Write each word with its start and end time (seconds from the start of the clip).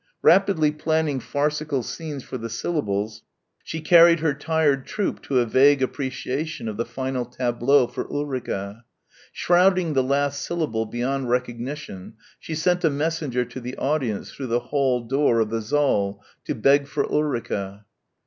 Rapidly 0.23 0.71
planning 0.71 1.19
farcical 1.19 1.83
scenes 1.83 2.23
for 2.23 2.39
the 2.39 2.49
syllables 2.49 3.21
she 3.63 3.81
carried 3.81 4.19
her 4.19 4.33
tired 4.33 4.87
troupe 4.87 5.21
to 5.21 5.37
a 5.39 5.45
vague 5.45 5.83
appreciation 5.83 6.67
of 6.67 6.77
the 6.77 6.85
final 6.87 7.23
tableau 7.23 7.85
for 7.85 8.07
Ulrica. 8.11 8.83
Shrouding 9.31 9.93
the 9.93 10.01
last 10.01 10.41
syllable 10.41 10.87
beyond 10.87 11.29
recognition, 11.29 12.13
she 12.39 12.55
sent 12.55 12.83
a 12.83 12.89
messenger 12.89 13.45
to 13.45 13.59
the 13.59 13.77
audience 13.77 14.31
through 14.33 14.47
the 14.47 14.59
hall 14.73 15.01
door 15.05 15.39
of 15.39 15.51
the 15.51 15.61
saal 15.61 16.23
to 16.45 16.55
beg 16.55 16.87
for 16.87 17.03
Ulrica. 17.05 17.85